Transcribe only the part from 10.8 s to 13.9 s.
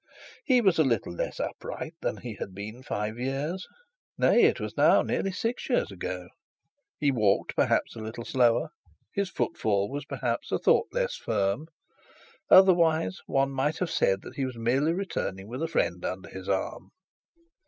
less firm; otherwise one might